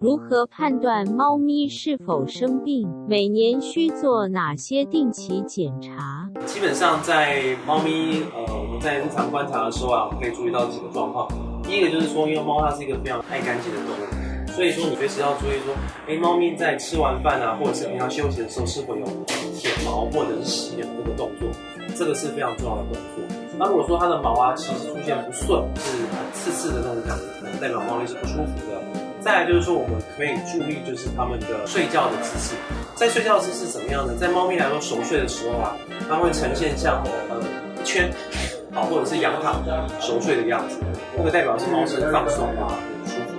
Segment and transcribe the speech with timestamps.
[0.00, 2.88] 如何判断猫咪是否生病？
[3.08, 6.30] 每年需做哪些定期检查？
[6.46, 11.26] 基本上在猫咪，呃，我们在日常观察的时候啊，我们可以注意到几个状况。
[11.64, 15.74] 第一个就是说，因为猫它是一个非常爱干净的动物，所以说你随时要注意说，
[16.06, 19.04] 哎，猫咪在吃完饭啊，或者是平常休息的时候，是否有
[19.56, 21.48] 舔毛或者是洗脸这个动作，
[21.96, 23.36] 这个是非常重要的动作。
[23.58, 28.78] 那如果说它的毛啊，其实出现不顺，是刺刺的那种感觉，代表猫咪是不舒服的。
[29.28, 32.56] 再来就是说，我们可以注意就是它们的睡觉的姿势，
[32.96, 34.16] 在睡觉的姿势怎么样呢？
[34.16, 35.76] 在猫咪来说熟睡的时候啊，
[36.08, 37.36] 它会呈现像呃
[37.76, 38.08] 一圈，
[38.72, 39.60] 好或者是仰躺
[40.00, 40.80] 熟睡的样子，
[41.14, 42.72] 这个代表是猫是放松啊，
[43.04, 43.36] 很舒服。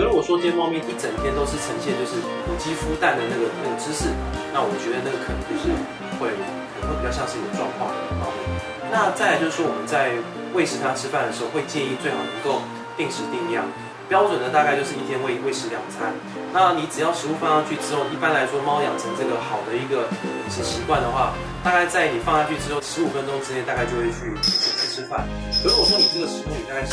[0.00, 2.16] 如果说今天猫咪一整天都是呈现就是
[2.48, 4.08] 母鸡孵蛋的那个那个姿势，
[4.56, 5.68] 那我觉得那个可能就是
[6.16, 6.32] 会
[6.80, 8.48] 可能会比较像是有状况的猫咪。
[8.88, 10.08] 那再来就是说，我们在
[10.56, 12.64] 喂食它吃饭的时候，会建议最好能够
[12.98, 13.64] 定时定量。
[14.08, 16.14] 标准的大概就是一天喂喂食两餐。
[16.50, 25.28] 那你只要食物放上去之后，一般来说猫养成这个好的一个饮食习惯的话，大概在你放下去之后十五分钟之内，大概就会去去吃饭。
[25.62, 26.88] 如果说你这个食物你大概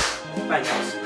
[0.50, 1.00] 半小时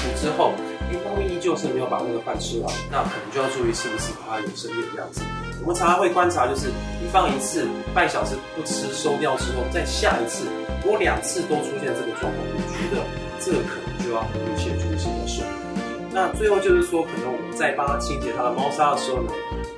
[0.00, 0.54] 煮之后，
[0.90, 5.20] 因猫咪依旧是没有把那个饭吃完，那可能就要注意是不是它有生病的样子。
[5.60, 10.48] 我们常常会观察，就是你放一次半小时不吃收掉之后，再下一次，
[10.82, 13.04] 如果两次都出现这个状况，我觉得
[13.40, 15.42] 这个可能就要很明显注意什么事。
[16.12, 19.32] 那最后就是说，可能我们在帮它清洁它的猫砂的时候呢，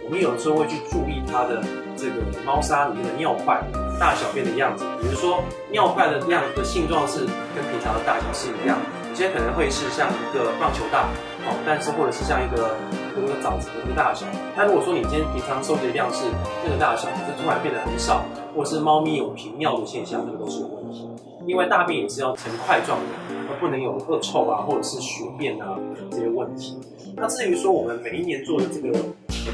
[0.05, 1.63] 我们有的时候会去注意它的
[1.95, 3.61] 这个猫砂里面的尿块
[4.01, 7.21] 大小便的样子，比如说尿块的样子的性状是
[7.55, 8.79] 跟平常的大小是一样，
[9.11, 11.05] 有些可能会是像一个棒球大，
[11.45, 12.75] 哦，但是或者是像一个
[13.13, 14.25] 一个枣子的一个大小。
[14.57, 16.25] 那如果说你今天平常收集的量是
[16.65, 18.25] 那个大小，可是突然变得很少，
[18.57, 21.12] 或者是猫咪有频尿的现象，那个都是有问题。
[21.47, 23.07] 因为大便也是要呈块状的，
[23.51, 25.79] 而不能有恶臭啊，或者是血便啊
[26.11, 26.79] 这些问题。
[27.17, 28.93] 那至于说我们每一年做的这个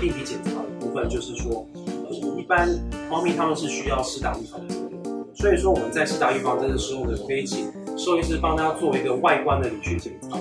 [0.00, 1.66] 定期检查的部分，就是说，
[2.08, 2.68] 呃，一般
[3.10, 4.60] 猫咪它们是需要适当预防，
[5.34, 10.38] 所以说我们在适当预防针的时候呢，可以请兽医师帮它做一个外观的理学检查，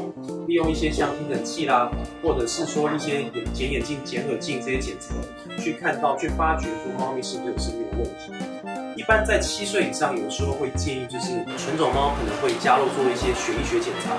[0.47, 1.91] 利用一些像听诊器啦，
[2.23, 5.13] 或者是说一些眼检眼镜、检耳镜这些检测，
[5.61, 8.31] 去看到、去发掘说猫咪是不是有生病的问题。
[8.95, 14.15] 一般在七岁以上，有时候会建议就是纯种猫可能会加入做一些血液学检查，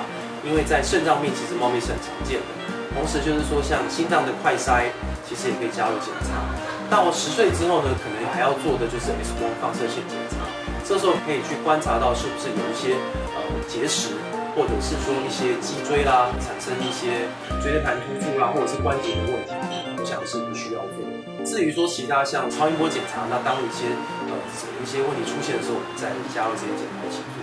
[0.46, 2.46] 因为在肾脏病其实猫咪是很常见的。
[2.94, 4.92] 同时就是说像心脏的快筛，
[5.26, 6.44] 其实也可以加入检查。
[6.90, 10.36] 到十岁之后呢，可能还要做的就是 X 光放射线检查，
[10.84, 12.96] 这时候可以去观察到是不是有一些
[13.36, 14.14] 呃结石，
[14.58, 17.30] 或者是说一些脊椎啦产生一些
[17.62, 19.54] 椎间盘突出啦，或者是关节的问题，
[19.96, 21.06] 我想是不需要做。
[21.46, 23.86] 至于说其他像超音波检查，那当一些
[24.26, 24.34] 呃
[24.82, 27.38] 一些问题出现的时候，我们再加入这些检查一起做。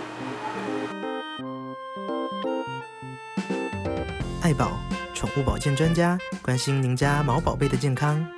[4.42, 4.78] 爱宝
[5.14, 8.35] 宠物保健专家关心您家毛宝贝的健康。